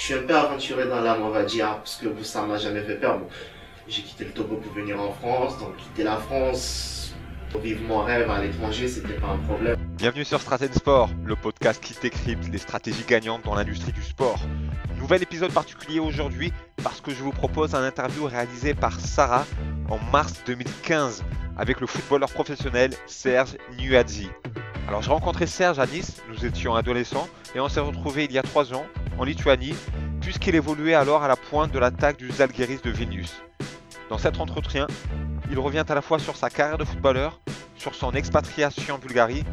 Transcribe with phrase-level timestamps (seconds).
[0.00, 2.80] je suis un peu aventuré dans l'âme, on va dire, parce que ça m'a jamais
[2.80, 3.18] fait peur.
[3.18, 3.26] Bon,
[3.86, 7.14] j'ai quitté le Togo pour venir en France, donc quitter la France
[7.50, 9.76] pour vivre mon rêve à l'étranger, c'était pas un problème.
[9.98, 14.38] Bienvenue sur Stratène Sport, le podcast qui décrypte les stratégies gagnantes dans l'industrie du sport.
[14.98, 16.50] Nouvel épisode particulier aujourd'hui
[16.82, 19.44] parce que je vous propose un interview réalisé par Sarah
[19.90, 21.24] en mars 2015
[21.58, 24.30] avec le footballeur professionnel Serge Nuadzi.
[24.88, 28.38] Alors j'ai rencontré Serge à Nice, nous étions adolescents et on s'est retrouvés il y
[28.38, 28.86] a trois ans
[29.18, 29.74] en Lituanie
[30.20, 33.42] puisqu'il évoluait alors à la pointe de l'attaque du Zalgiris de Vilnius.
[34.08, 34.86] Dans cet entretien,
[35.50, 37.40] il revient à la fois sur sa carrière de footballeur,
[37.76, 39.44] sur son expatriation en Bulgarie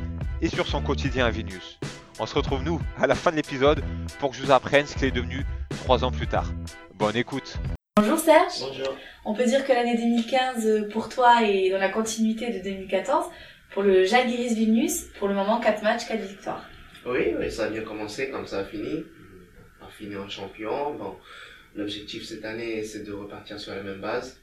[0.41, 1.79] et sur son quotidien à Vilnius.
[2.19, 3.83] On se retrouve nous à la fin de l'épisode
[4.19, 6.51] pour que je vous apprenne ce qu'il est devenu trois ans plus tard.
[6.95, 7.57] Bonne écoute.
[7.97, 8.61] Bonjour Serge.
[8.61, 8.95] Bonjour.
[9.25, 13.25] On peut dire que l'année 2015 pour toi est dans la continuité de 2014.
[13.73, 16.65] Pour le Jalgiris Vilnius, pour le moment 4 matchs, 4 victoires.
[17.05, 19.03] Oui, oui, ça a bien commencé comme ça a fini.
[19.99, 20.93] On a fini en champion.
[20.93, 21.15] Bon,
[21.75, 24.39] l'objectif cette année, c'est de repartir sur la même base.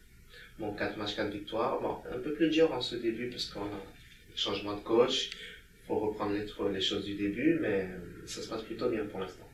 [0.58, 1.80] Bon, 4 matchs, 4 victoires.
[1.80, 5.30] Bon, un peu plus dur en ce début parce qu'on a un changement de coach.
[5.30, 7.88] Il faut reprendre les, choses du début, mais
[8.26, 9.44] ça se passe plutôt bien pour l'instant.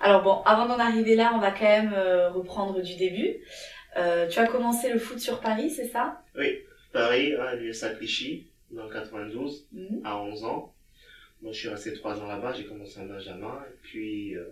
[0.00, 3.36] Alors bon, avant d'en arriver là, on va quand même euh, reprendre du début.
[3.96, 6.22] Euh, tu as commencé le foot sur Paris, c'est ça?
[6.36, 6.60] Oui,
[6.92, 10.00] Paris, à l'USA Clichy, dans le 92, Mhm.
[10.04, 10.74] à 11 ans.
[11.42, 14.44] Moi, je suis resté 3 ans là-bas, j'ai commencé en Benjamin, et puis euh,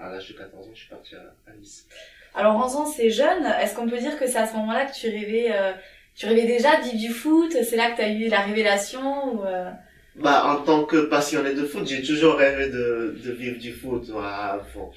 [0.00, 1.86] à l'âge de 14 ans, je suis parti à, à Nice.
[2.34, 3.44] Alors 11 ans, c'est jeune.
[3.60, 5.72] Est-ce qu'on peut dire que c'est à ce moment-là que tu rêvais, euh,
[6.14, 7.52] tu rêvais déjà de vivre du foot?
[7.62, 9.70] C'est là que tu as eu la révélation ou, euh,
[10.16, 14.04] Bah, en tant que passionné de foot, j'ai toujours rêvé de, de vivre du foot.
[14.08, 14.90] Voilà, bon,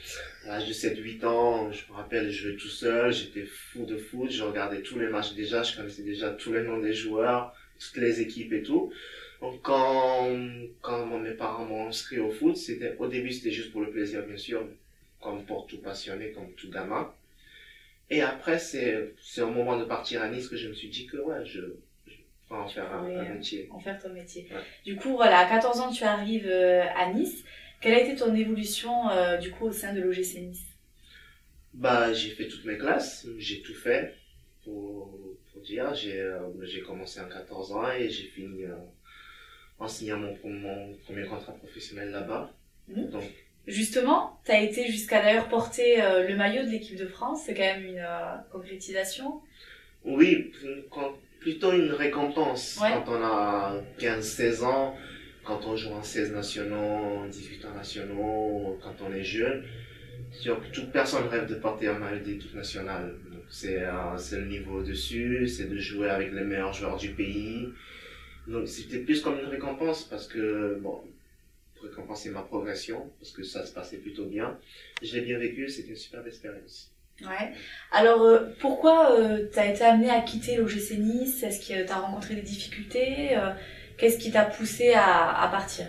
[0.45, 3.97] à l'âge de 7-8 ans, je me rappelle, je jouais tout seul, j'étais fou de
[3.97, 7.53] foot, je regardais tous les matchs déjà, je connaissais déjà tous les noms des joueurs,
[7.79, 8.91] toutes les équipes et tout.
[9.41, 10.29] Donc quand,
[10.81, 14.23] quand mes parents m'ont inscrit au foot, c'était, au début c'était juste pour le plaisir
[14.25, 14.65] bien sûr,
[15.23, 17.11] comme pour tout passionné, comme tout gamin.
[18.09, 21.17] Et après, c'est, au moment de partir à Nice que je me suis dit que
[21.17, 21.61] ouais, je,
[22.05, 22.13] je
[22.47, 23.69] pourrais en faire un, métier.
[23.71, 24.61] en faire ton métier Ouais.
[24.85, 27.43] Du coup, voilà, à 14 ans, tu arrives euh, à Nice.
[27.81, 30.65] Quelle a été ton évolution euh, du coup au sein de l'OGC Nice?
[31.73, 34.15] Bah, j'ai fait toutes mes classes, j'ai tout fait,
[34.63, 35.19] pour,
[35.51, 35.93] pour dire.
[35.95, 36.39] J'ai euh,
[36.85, 38.75] commencé en 14 ans et j'ai fini euh,
[39.79, 42.53] en signant mon, mon premier contrat professionnel là-bas.
[42.89, 43.09] Mhm.
[43.09, 43.23] Donc,
[43.67, 47.43] Justement, tu as été jusqu'à d'ailleurs porter euh, le maillot de l'équipe de France.
[47.45, 49.41] C'est quand même une euh, concrétisation.
[50.05, 50.51] oui,
[51.39, 52.89] plutôt une récompense Ouais.
[52.93, 54.95] quand on a 15-16 ans,
[55.45, 59.63] quand on joue en 16 nationaux, 18 ans nationaux, quand on est jeune.
[60.71, 63.15] Toute personne rêve de porter un maillot d'équipe nationale.
[63.49, 67.67] C'est euh, c'est le niveau au-dessus, c'est de jouer avec les meilleurs joueurs du pays.
[68.47, 71.01] Donc c'était plus comme une récompense parce que, bon,
[71.83, 74.57] récompenser ma progression, parce que ça se passait plutôt bien.
[75.01, 76.91] Je l'ai bien vécu, c'était une superbe expérience.
[77.21, 77.51] Ouais.
[77.91, 79.15] Alors, euh, pourquoi
[79.51, 81.43] tu as été amené à quitter l'OGC Nice?
[81.43, 83.37] Est-ce que tu as rencontré des difficultés?
[83.37, 83.51] Euh,
[83.97, 85.85] Qu'est-ce qui t'a poussé à, à partir?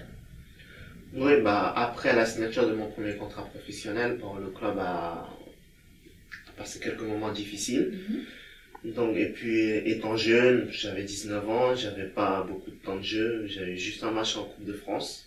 [1.14, 5.26] Oui, bah, après la signature de mon premier contrat professionnel, bon, le club a,
[6.48, 7.98] a passé quelques moments difficiles.
[8.84, 13.46] Donc, et puis, étant jeune, j'avais 19 ans, j'avais pas beaucoup de temps de jeu,
[13.46, 15.26] j'avais juste un match en Coupe de France.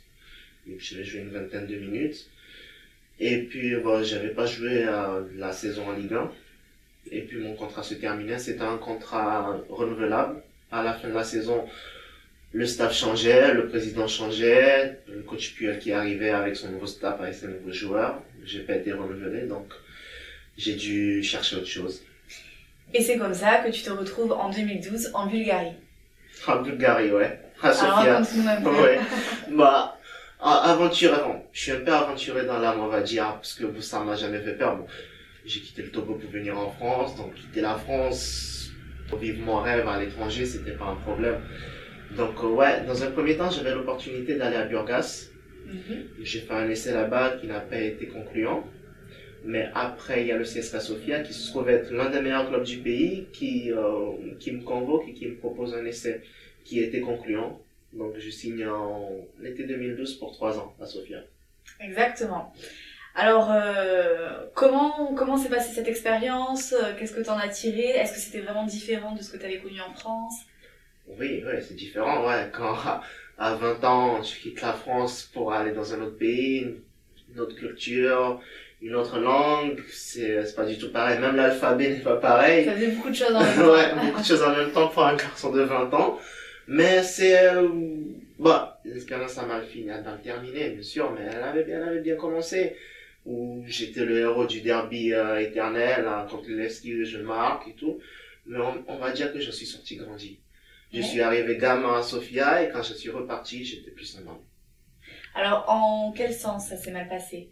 [0.69, 2.28] Et puis, j'avais joué une vingtaine de minutes.
[3.19, 6.31] Et puis, bon, j'avais pas joué à la saison en Ligue 1.
[7.11, 10.41] Et puis, mon contrat se terminait, c'était un contrat renouvelable.
[10.72, 11.66] À la fin de la saison,
[12.51, 17.19] le staff changeait, le président changeait, le coach Puel qui arrivait avec son nouveau staff,
[17.22, 18.22] avec ses nouveaux joueurs.
[18.45, 19.72] J'ai pas été renouvelé, donc
[20.57, 22.03] j'ai dû chercher autre chose.
[22.94, 25.73] Et c'est comme ça que tu te retrouves en 2012 en Bulgarie.
[26.47, 27.39] En Bulgarie, ouais.
[27.61, 28.61] À Alors Sofia.
[28.63, 28.69] peu.
[28.69, 29.00] Ouais.
[29.51, 29.96] Bah,
[30.39, 34.03] aventure, bon, je suis un peu aventuré dans l'âme, on va dire, parce que ça
[34.03, 34.77] m'a jamais fait peur.
[34.77, 34.85] Bon,
[35.45, 38.71] j'ai quitté le Togo pour venir en France, donc quitter la France
[39.09, 41.37] pour vivre mon rêve à l'étranger, c'était pas un problème.
[42.15, 45.29] Donc, euh, ouais, dans un premier temps, j'avais l'opportunité d'aller à Burgas.
[45.65, 46.05] Mhm.
[46.21, 48.67] J'ai fait un essai là-bas qui n'a pas été concluant.
[49.45, 52.50] Mais après, il y a le CSKA Sofia qui se trouve être l'un des meilleurs
[52.50, 56.21] clubs du pays qui, euh, qui me convoque et qui me propose un essai
[56.65, 57.62] qui été concluant.
[57.94, 59.10] Donc, je signe en
[59.44, 61.19] été 2012 pour trois ans à Sofia.
[61.80, 62.54] Exactement.
[63.16, 66.75] Alors, euh, comment comment s'est passée cette expérience?
[67.00, 67.81] Qu'est-ce que tu en as tiré?
[67.89, 70.34] Est-ce que c'était vraiment différent de ce que tu avais connu en France?
[71.07, 72.50] Oui, ouais, c'est différent, ouais.
[72.54, 73.01] Quand à-
[73.39, 76.75] à 20 ans, tu quittes la France pour aller dans un autre pays,
[77.34, 78.39] une- autre culture,
[78.81, 81.18] une autre langue, c'est c'est pas du tout pareil.
[81.19, 82.66] Même l'alphabet n'est pas pareil.
[82.66, 83.72] Ça faisait beaucoup de choses en même temps.
[83.72, 86.19] ouais, beaucoup de choses en même temps pour un garçon de 20 ans.
[86.67, 87.53] Mais c'est...
[87.53, 87.69] Euh,
[88.39, 91.89] bah, l'expérience a mal fini, a mal terminé, bien sûr, mais elle avait, bien- elle
[91.89, 92.75] avait bien commencé.
[93.25, 97.99] où j'étais le héros du derby euh, éternel, hein, contre Levski, je marque et tout.
[98.45, 100.39] Mais on, on, va dire que je suis sorti grandi.
[100.93, 104.39] Je suis arrivé gamin à Sofia et quand je suis reparti, j'étais plus un homme.
[105.35, 107.51] Alors, en quel sens ça s'est mal passé?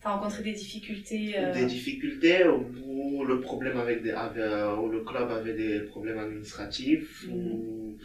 [0.00, 1.52] T'as rencontré des difficultés euh...
[1.52, 6.18] Des difficultés où le problème avec des, avec, euh, où le club avait des problèmes
[6.18, 7.98] administratifs, où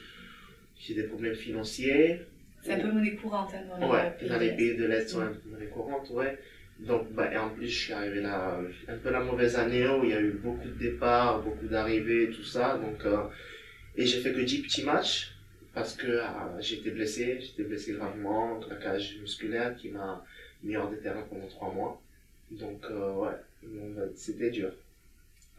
[0.81, 2.21] j'ai des problèmes financiers.
[2.63, 5.13] C'est un peu monnaie courante hein, dans les Ouais, pays dans les pays de l'Est,
[5.15, 6.37] ouais, dans les courantes, ouais.
[6.79, 10.03] Donc, bah, et en plus, je suis arrivé là, un peu la mauvaise année où
[10.03, 12.77] il y a eu beaucoup de départs, beaucoup d'arrivées, tout ça.
[12.77, 13.23] Donc, euh,
[13.95, 15.35] et j'ai fait que 10 petits matchs
[15.73, 16.25] parce que euh,
[16.59, 20.23] j'étais blessé, j'étais blessé gravement, claquage musculaire qui m'a
[20.63, 22.01] mis hors des terrains pendant 3 mois.
[22.51, 24.71] Donc, euh, ouais, bah, c'était dur.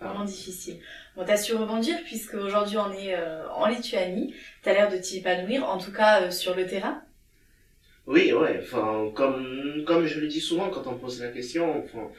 [0.00, 0.78] Vraiment difficile.
[1.16, 4.34] Bon, t'as su rebondir puisque aujourd'hui on est euh, en Lituanie.
[4.62, 7.02] T'as l'air de t'y épanouir, en tout cas euh, sur le terrain.
[8.06, 11.84] Oui, ouais, enfin, comme, comme je le dis souvent quand on me pose la question,
[11.84, 12.10] enfin,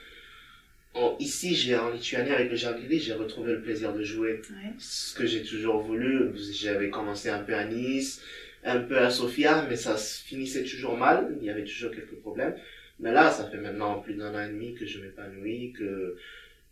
[0.94, 4.42] en- ici, j'ai, en Lituanie, avec le Jargiri, j'ai retrouvé le plaisir de jouer.
[4.50, 4.72] Ouais.
[4.80, 8.22] Ce que j'ai toujours voulu, j'avais commencé un peu à Nice,
[8.64, 12.16] un peu à Sofia, mais ça se finissait toujours mal, il y avait toujours quelques
[12.22, 12.56] problèmes.
[13.00, 16.16] Mais là, ça fait maintenant plus d'un an et demi que je m'épanouis, que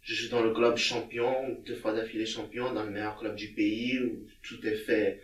[0.01, 1.33] je suis dans le club champion,
[1.65, 5.21] deux fois d'affilée champion, dans le meilleur club du pays, où tout est fait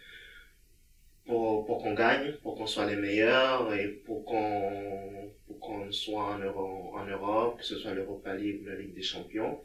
[1.25, 6.95] pour, pour qu'on gagne, pour qu'on soit les meilleurs et pour qu'on soit en, Euro,
[6.95, 9.59] en Europe, que ce soit l'Europa League ou la Ligue des Champions.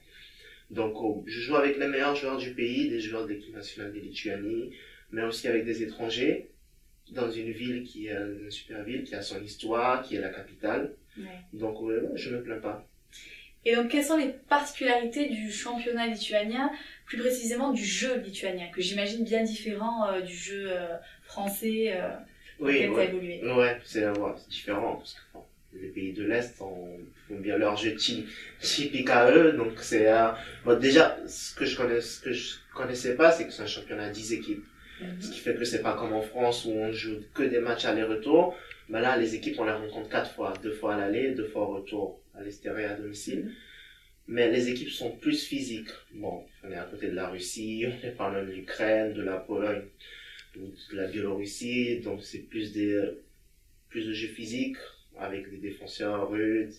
[0.70, 3.92] Donc oh, je joue avec les meilleurs joueurs du pays, des joueurs de l'équipe nationale
[3.92, 4.72] de Lituanie,
[5.10, 6.48] mais aussi avec des étrangers
[7.10, 10.30] dans une ville qui est une super ville, qui a son histoire, qui est la
[10.30, 10.94] capitale.
[11.18, 11.24] Ouais.
[11.52, 11.76] Donc
[12.14, 12.88] je me plains pas.
[13.64, 16.70] Et donc, quelles sont les particularités du championnat lituanien,
[17.06, 22.08] plus précisément du jeu lituanien, que j'imagine bien différent euh, du jeu euh, français euh,
[22.58, 23.08] Oui, t'as ouais.
[23.08, 23.40] évolué?
[23.44, 25.44] Ouais, c'est ouais, c'est différent parce que bon,
[25.74, 26.98] les pays de l'Est ont-
[27.28, 28.26] font bien leur jeu ty-
[28.60, 30.28] typique à eux, donc c'est euh,
[30.64, 33.66] bon, déjà ce que je connais, ce que je connaissais pas, c'est que c'est un
[33.66, 34.64] championnat à 10 équipes,
[35.20, 37.84] ce qui fait que c'est pas comme en France où on joue que des matchs
[37.84, 38.56] aller-retour.
[38.88, 41.62] Mais là, les équipes on les rencontre quatre fois, deux fois à l'aller, deux fois
[41.62, 43.52] au retour, à l'extérieur et à domicile.
[44.28, 45.90] Mais les équipes sont plus physiques.
[46.14, 49.36] Bon, on est à côté de la Russie, on est loin de l'Ukraine, de la
[49.36, 49.84] Pologne,
[50.56, 53.00] de la Biélorussie, donc c'est plus des
[53.88, 54.78] plus de jeux physiques
[55.18, 56.72] avec des défenseurs rudes,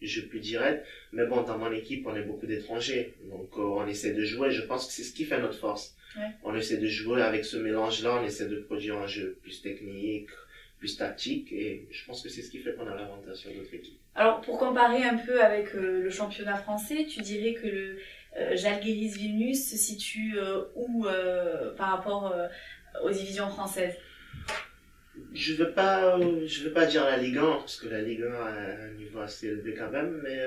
[0.00, 0.82] jeux plus directs.
[1.12, 4.50] Mais bon, dans mon équipe, on est beaucoup d'étrangers, donc euh, on essaie de jouer.
[4.50, 5.94] Je pense que c'est ce qui fait notre force.
[6.16, 6.30] Ouais.
[6.42, 10.30] On essaie de jouer avec ce mélange-là, on essaie de produire un jeu plus technique,
[10.78, 13.74] plus tactique, et je pense que c'est ce qui fait qu'on a l'avantage sur d'autres
[13.74, 14.00] équipes.
[14.18, 17.98] Alors, pour comparer un peu avec euh, le championnat français, tu dirais que le
[18.36, 22.34] euh, Žalgiris Vilnius se situe euh, où euh, par rapport
[23.04, 23.94] aux divisions françaises?
[25.32, 28.34] Je veux pas, je veux pas dire la Ligue 1, parce que la Ligue 1
[28.34, 30.40] a un niveau assez élevé quand même, mais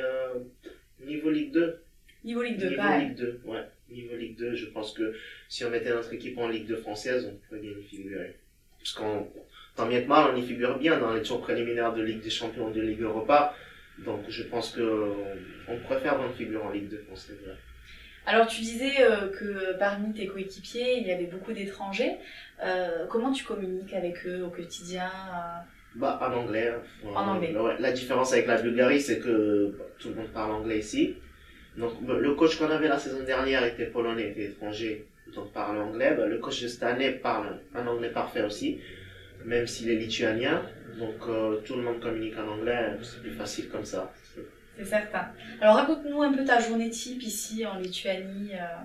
[1.05, 1.81] niveau Ligue 2,
[2.25, 3.07] Niveau Ligue 2, Niveau pareil.
[3.07, 3.63] Ligue 2, ouais.
[3.89, 5.15] Niveau Ligue 2, je pense que
[5.47, 8.35] si on mettait notre équipe en Ligue 2 française, on pourrait bien y figurer.
[8.79, 9.31] Parce qu'on,
[9.75, 12.29] tant bien que mal, on y figure bien dans les tours préliminaires de Ligue des
[12.29, 13.55] Champions de Ligue Europa.
[13.99, 17.37] Donc je pense que on, on préfère dans figure en Ligue 2 française.
[17.45, 17.53] ouais.
[18.27, 22.17] Alors, tu disais euh, que parmi tes coéquipiers, il y avait beaucoup d'étrangers.
[22.63, 25.59] Euh, comment tu communiques avec eux au quotidien euh
[25.95, 26.71] Bah, en anglais.
[27.03, 27.55] enfin, En anglais.
[27.57, 27.75] ouais.
[27.79, 31.15] La différence avec la Bulgarie, c'est que bah, tout le monde parle anglais ici.
[31.77, 35.79] Donc, bah, le coach qu'on avait la saison dernière était polonais, était étranger, donc parle
[35.79, 36.13] anglais.
[36.15, 38.79] Bah, le coach de cette année parle un anglais parfait aussi,
[39.45, 40.63] même s'il est lituanien.
[40.99, 44.13] Donc, euh, tout le monde communique en anglais, c'est plus facile comme ça.
[44.77, 45.27] C'est certain.
[45.59, 48.51] Alors, raconte-nous un peu ta journée type ici en Lituanie.
[48.53, 48.83] euh.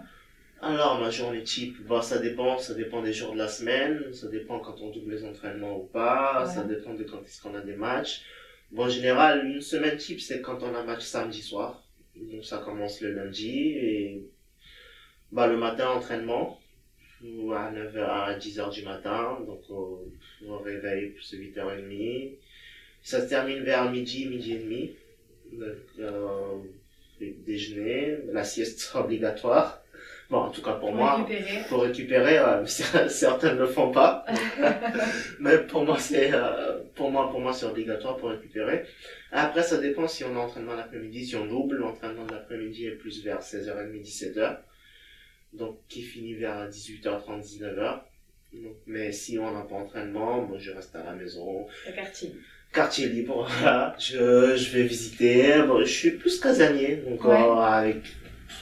[0.63, 4.29] Alors, ma journée type, bah, ça dépend, ça dépend des jours de la semaine, ça
[4.29, 6.55] dépend quand on double les entraînements ou pas, Ouais.
[6.55, 8.23] ça dépend de quand est-ce qu'on a des matchs.
[8.73, 11.85] Bon, en général, une semaine type, c'est quand on a match samedi soir.
[12.17, 14.23] Donc, ça commence le lundi et,
[15.31, 16.59] bah, le matin, entraînement,
[17.25, 20.07] ou à 9h, à 10h du matin, donc, au,
[20.47, 22.35] au réveil, c'est 8h30.
[23.03, 24.91] Ça se termine vers midi, midi et demi.
[25.53, 26.57] Donc, euh,
[27.21, 29.83] le déjeuner, la sieste obligatoire.
[30.29, 31.63] Bon, en tout cas pour, Pour moi, récupérer.
[31.69, 32.67] pour récupérer, euh,
[33.09, 34.25] certains ne le font pas.
[35.41, 38.85] Mais pour moi, c'est euh, pour moi, pour moi, c'est obligatoire pour récupérer.
[39.31, 42.97] Après, ça dépend si on a entraînement l'après-midi, si on double, l'entraînement de l'après-midi est
[42.97, 44.57] plus vers 16h30, 17h.
[45.59, 48.01] Donc, qui finit vers 18h30, 19h.
[48.53, 51.67] Donc, mais si on n'a pas entraînement, moi, je reste à la maison.
[51.87, 52.33] Le quartier.
[52.73, 53.95] Quartier libre, voilà.
[53.99, 55.63] Je, je vais visiter.
[55.67, 57.31] Bon, je suis plus casanier, donc Ouais.
[57.41, 58.03] euh, avec,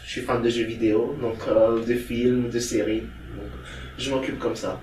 [0.04, 3.00] je suis fan de jeux vidéo, donc euh, de films, de séries.
[3.00, 3.50] Donc,
[3.98, 4.80] je m'occupe comme ça.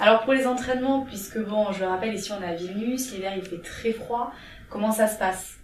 [0.00, 3.32] Alors, pour les entraînements, puisque bon, je le rappelle, ici on est à Vilnius, l'hiver
[3.36, 4.32] il fait très froid.
[4.68, 5.54] Comment ça se passe?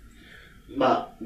[0.76, 1.16] Bah,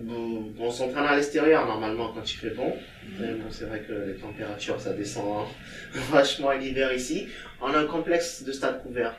[0.58, 2.74] on s'entraîne à l'extérieur normalement quand il fait bon.
[3.20, 5.46] Mais bon, c'est vrai que les températures ça descend
[6.10, 7.28] vachement à l'hiver ici.
[7.60, 9.14] On a un complexe de stade couvert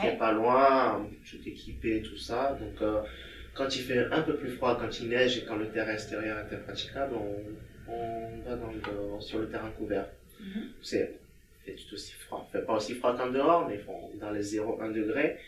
[0.00, 0.16] qui est Ouais.
[0.18, 2.58] pas loin, tout équipé, tout ça.
[2.60, 3.00] Donc, euh,
[3.54, 6.38] quand il fait un peu plus froid, quand il neige et quand le terrain extérieur
[6.40, 10.06] est impraticable, on, on va dans le- sur le terrain couvert.
[10.40, 10.68] Mhm.
[10.82, 11.14] C'est
[11.64, 12.46] fait tout aussi froid.
[12.52, 13.80] fait pas aussi froid qu'en dehors, mais
[14.20, 15.38] dans les 0-1 degré.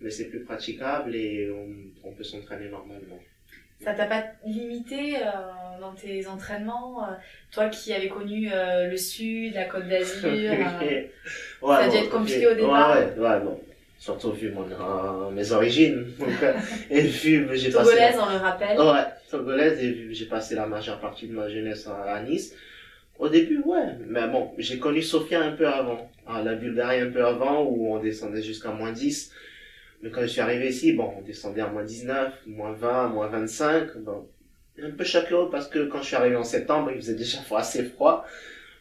[0.00, 3.20] Mais c'est plus praticable et on, on peut s'entraîner normalement.
[3.82, 7.12] Ça t'a pas limité euh, dans tes entraînements euh,
[7.52, 10.52] Toi qui avais connu euh, le sud, la côte d'Azur.
[11.62, 12.98] Ouais, a dû être compliqué au départ.
[13.16, 13.58] Ouais, bon.
[13.98, 14.66] Surtout vu mon,
[15.30, 16.06] mes origines.
[16.18, 16.28] Donc,
[16.90, 17.90] et vu j'ai passé.
[17.90, 18.78] Togolaise, on le rappelle.
[18.78, 22.20] Ouais, togolaise, et vu que j'ai passé la majeure partie de ma jeunesse à, à
[22.22, 22.54] Nice.
[23.18, 27.10] Au début, ouais, mais bon, j'ai connu Sofia un peu avant, hein, la Bulgarie un
[27.10, 29.32] peu avant, où on descendait jusqu'à moins 10.
[30.04, 33.28] Mais quand je suis arrivé ici, bon, on descendait à moins 19, moins 20, moins
[33.28, 33.96] 25.
[33.98, 34.28] Bon,
[34.82, 37.84] un peu chaleureux parce que quand je suis arrivé en septembre, il faisait déjà assez
[37.84, 38.26] froid.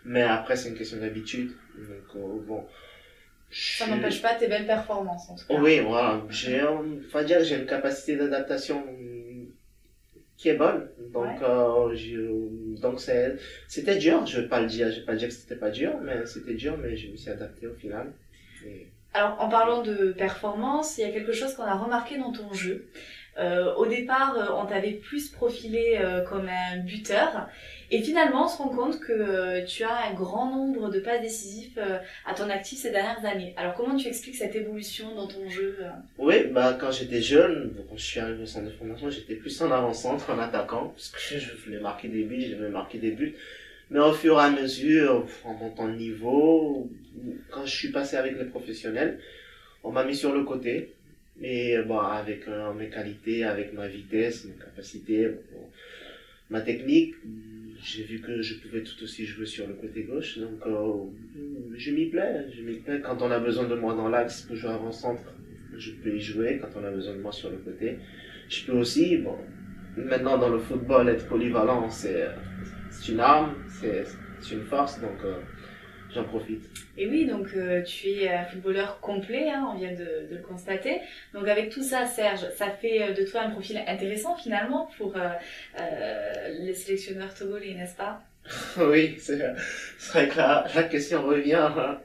[0.03, 1.53] Mais après, c'est une question d'habitude.
[1.77, 2.65] Donc, euh, bon.
[3.50, 5.62] Ça n'empêche pas tes belles performances en tout cas.
[5.62, 6.22] oui, voilà.
[6.30, 6.60] J'ai,
[7.13, 8.84] va dire, que j'ai une capacité d'adaptation
[10.36, 10.89] qui est bonne.
[11.13, 13.38] Donc, euh, je- donc c'est,
[13.70, 14.25] c'était dur.
[14.25, 16.56] Je vais pas le dire, je vais pas dire que c'était pas dur, mais c'était
[16.56, 18.12] dur, mais je me suis adapté au final.
[18.65, 22.32] Et- Alors, en parlant de performance, il y a quelque chose qu'on a remarqué dans
[22.32, 22.88] ton jeu.
[23.39, 27.48] Euh, au départ, euh, on t'avait plus profilé euh, comme un buteur.
[27.89, 31.22] Et finalement, on se rend compte que euh, tu as un grand nombre de passes
[31.22, 33.53] décisives euh, à ton actif ces dernières années.
[33.58, 35.89] Alors, comment tu expliques cette évolution dans ton jeu euh?
[36.20, 39.62] Oui, bah, quand j'étais jeune, quand je suis arrivé au centre de formation, j'étais plus
[39.62, 43.36] en avant-centre, en attaquant, parce que je voulais marquer des buts, j'aimais marquer des buts.
[43.89, 46.89] Mais au fur et à mesure, en montant de niveau,
[47.50, 49.20] quand je suis passé avec les professionnels,
[49.84, 50.93] on m'a mis sur le côté.
[51.41, 55.32] Et bon, avec euh, mes qualités, avec ma vitesse, mes capacités,
[56.50, 57.15] ma technique,
[57.84, 60.38] j'ai vu que je pouvais tout aussi jouer sur le côté gauche.
[60.39, 60.93] Donc, euh,
[61.75, 62.46] je m'y plais.
[62.55, 63.01] Je m'y plais.
[63.01, 65.24] Quand on a besoin de moi dans l'axe pour jouer avant-centre,
[65.75, 66.60] je peux y jouer.
[66.62, 67.98] Quand on a besoin de moi sur le côté,
[68.48, 69.17] je peux aussi.
[69.17, 69.38] Bon,
[69.98, 72.27] maintenant, dans le football, être polyvalent, c'est
[73.10, 74.05] une arme, c'est
[74.51, 75.01] une force.
[75.01, 75.36] Donc, euh,
[76.13, 76.63] j'en profite.
[76.98, 80.41] Et oui, donc euh, tu es un footballeur complet, hein, on vient de, de le
[80.41, 81.01] constater.
[81.34, 85.15] Donc avec tout ça, Serge, ça fait euh, de toi un profil intéressant finalement pour
[85.17, 85.29] euh,
[85.79, 88.22] euh, les sélectionneurs togolais, n'est-ce pas?
[88.77, 89.39] Oui, c'est
[89.98, 91.98] c'est vrai que la, la question revient hein,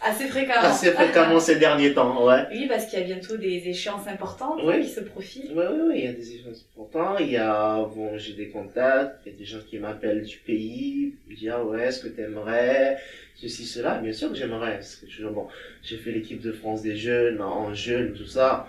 [0.00, 0.60] Assez fréquemment.
[0.62, 2.24] assez fréquemment ces derniers temps.
[2.26, 2.44] Ouais.
[2.52, 4.80] Oui, parce qu'il y a bientôt des échéances importantes Oui.
[4.82, 5.50] qui se profilent.
[5.54, 7.16] Oui, oui, oui, il y a des échanges importants.
[7.18, 10.36] Il y a, bon, j'ai des contacts, il y a des gens qui m'appellent du
[10.38, 12.98] pays, ils disent, ah ouais, est-ce que t'aimerais,
[13.34, 13.98] ceci, cela?
[13.98, 14.74] Bien sûr que j'aimerais.
[14.74, 15.46] parce que toujours, bon,
[15.82, 18.66] j'ai fait l'équipe de France des jeunes, en jeunes, tout ça.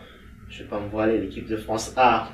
[0.50, 2.30] Je vais pas me voiler, l'équipe de France A.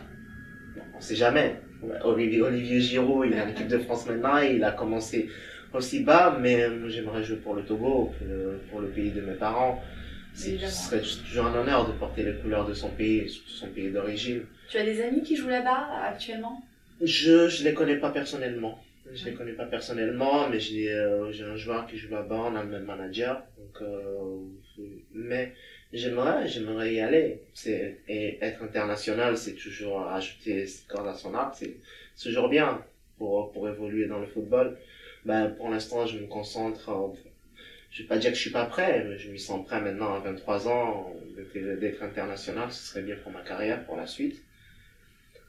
[0.95, 1.55] On sait jamais.
[2.03, 5.27] Olivier, Olivier Giroud, il est en équipe de France maintenant, il a commencé
[5.73, 8.13] aussi bas, mais euh, j'aimerais jouer pour le Togo,
[8.69, 9.81] pour le, pays de mes parents.
[10.33, 13.67] C'est- Ce serait toujours un honneur de porter les couleurs de son pays, surtout son
[13.69, 14.45] pays d'origine.
[14.69, 16.61] Tu as des amis qui jouent là-bas actuellement?
[17.01, 18.83] Je je les connais pas personnellement.
[19.13, 19.37] Je les Ouais.
[19.37, 22.85] connais pas personnellement, mais j'ai euh, un joueur qui joue là-bas, on a le même
[22.85, 23.43] manager.
[23.57, 24.39] Donc, euh,
[25.13, 25.53] mais
[25.93, 27.41] j'aimerais j'aimerais y aller.
[28.07, 31.55] Et être international, c'est toujours ajouter corde à son arc.
[31.59, 31.77] C'est
[32.15, 32.83] c'est toujours bien
[33.17, 34.77] pour pour évoluer dans le football.
[35.25, 36.89] Ben pour l'instant, je me concentre.
[36.89, 37.15] en-
[37.91, 40.13] je vais pas dire que je suis pas prêt, mais je m'y sens prêt maintenant
[40.13, 41.13] à 23 ans
[41.55, 42.71] d'être international.
[42.71, 44.43] Ce serait bien pour ma carrière, pour la suite.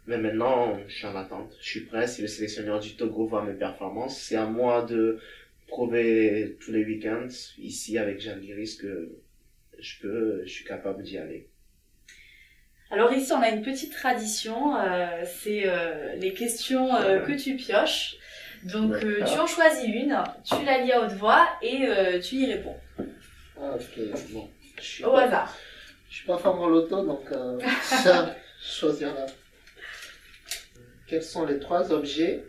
[0.06, 1.52] Mais maintenant, je suis en attente.
[1.60, 2.06] Je suis prêt.
[2.06, 5.18] Si le sélectionneur du Togo voit mes performances, c'est à moi de
[5.66, 7.26] prouver tous les week-ends
[7.58, 9.10] ici avec Jalgiris que
[9.80, 11.48] je peux, je suis capable d'y aller.
[12.92, 17.56] Alors ici, on a une petite tradition, euh, c'est euh, les questions euh, que tu
[17.56, 18.14] pioches.
[18.64, 22.36] Donc euh, tu en choisis une, tu la lis à haute voix et euh, tu
[22.36, 22.76] y réponds.
[23.60, 24.50] Ah, ok, bon.
[24.78, 25.56] Je suis, Au pas, hasard.
[26.10, 29.26] je suis pas fort en loto, donc euh, ça, choisir là.
[31.06, 32.44] Quels sont les trois objets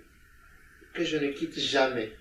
[0.94, 2.12] que je ne quitte jamais?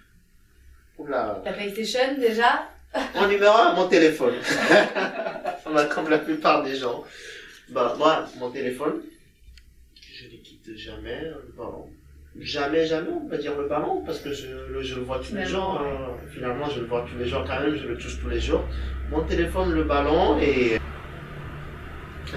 [0.98, 1.42] Oula.
[1.44, 2.68] La PlayStation déjà
[3.14, 4.34] Mon numéro un, mon téléphone.
[5.94, 7.04] Comme la plupart des gens.
[7.70, 9.02] Bah, moi, mon téléphone,
[10.14, 11.20] je ne quitte jamais.
[11.56, 11.90] Ballon.
[12.40, 15.34] Jamais, jamais, on va dire le ballon, parce que je, le- je le vois tous
[15.34, 15.80] les jours.
[15.80, 18.40] euh, finalement, je le vois tous les jours quand même, je le touche tous les
[18.40, 18.64] jours.
[19.10, 20.78] Mon téléphone, le ballon et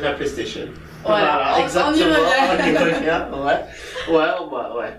[0.01, 0.67] la PlayStation.
[1.03, 1.95] Voilà, exactement.
[1.95, 4.13] On y revient, ouais.
[4.15, 4.93] Ouais, ouais, ouais.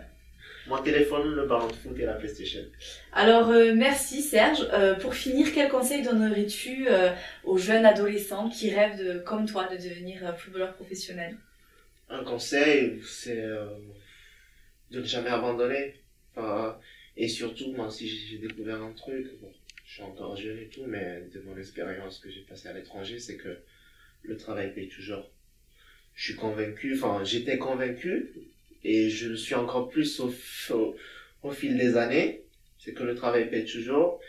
[0.68, 2.60] Mon téléphone, le ballon de foot et la PlayStation.
[3.12, 4.66] Alors euh, merci Serge.
[4.72, 7.10] Euh, pour finir, quel conseil donnerais-tu euh,
[7.44, 11.36] aux jeunes adolescents qui rêvent de, comme toi de devenir footballeur professionnel?
[12.08, 13.42] Un conseil, c'est
[14.90, 15.94] de ne jamais abandonner.
[16.34, 16.78] Enfin,
[17.16, 19.52] et surtout, moi, si j'ai découvert un truc, bon,
[19.84, 23.18] je suis encore jeune et tout, mais de mon expérience que j'ai passée à l'étranger,
[23.18, 23.58] c'est que
[24.22, 25.30] le travail paye toujours.
[26.14, 28.32] Je suis convaincu, enfin, j'étais convaincu,
[28.84, 30.32] et je le suis encore plus au,
[30.70, 30.96] au,
[31.42, 32.44] au fil des années,
[32.78, 34.20] c'est que le travail paye toujours,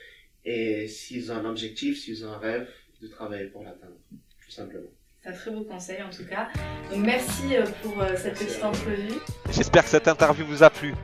[0.45, 2.67] et s'ils ont un objectif, s'ils ont un rêve,
[3.01, 3.97] de travailler pour l'atteindre,
[4.43, 4.91] tout simplement.
[5.23, 6.47] C'est un très beau conseil en tout cas.
[6.89, 9.19] Donc merci euh, pour euh, cette petite entrevue.
[9.51, 10.95] J'espère que cette interview vous a plu.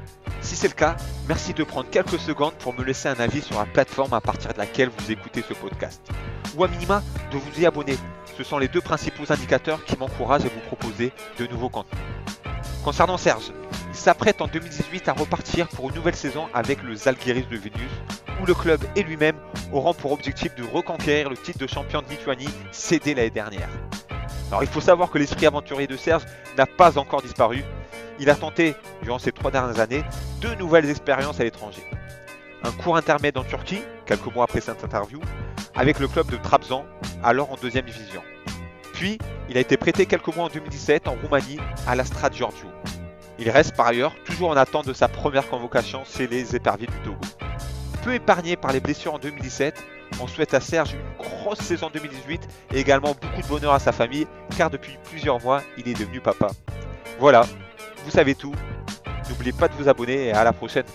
[0.41, 0.97] Si c'est le cas,
[1.27, 4.53] merci de prendre quelques secondes pour me laisser un avis sur la plateforme à partir
[4.53, 6.01] de laquelle vous écoutez ce podcast.
[6.55, 7.95] Ou à minima, de vous y abonner.
[8.35, 12.01] Ce sont les deux principaux indicateurs qui m'encouragent à vous proposer de nouveaux contenus.
[12.83, 13.51] Concernant Serge,
[13.89, 17.91] il s'apprête en 2018 à repartir pour une nouvelle saison avec le Zalgiris de Vilnius,
[18.41, 19.35] où le club et lui-même
[19.71, 23.69] auront pour objectif de reconquérir le titre de champion de Lituanie cédé l'année dernière.
[24.61, 26.23] Il faut savoir que l'esprit aventurier de Serge
[26.57, 27.63] n'a pas encore disparu.
[28.19, 30.03] Il a tenté, durant ces trois dernières années,
[30.41, 31.83] deux nouvelles expériences à l'étranger.
[32.63, 35.19] Un court intermède en Turquie, quelques mois après cette interview,
[35.75, 36.85] avec le club de Trabzon,
[37.23, 38.21] alors en deuxième division.
[38.93, 42.67] Puis, il a été prêté quelques mois en 2017 en Roumanie à l'Astra Giorgio.
[43.37, 46.99] Il reste par ailleurs toujours en attente de sa première convocation chez les éperviers du
[47.03, 47.17] Togo.
[48.03, 49.83] Peu épargné par les blessures en 2017,
[50.19, 53.91] on souhaite à Serge une grosse saison 2018 et également beaucoup de bonheur à sa
[53.91, 56.47] famille car depuis plusieurs mois il est devenu papa.
[57.19, 57.45] Voilà,
[58.03, 58.53] vous savez tout.
[59.29, 60.85] N'oubliez pas de vous abonner et à la prochaine.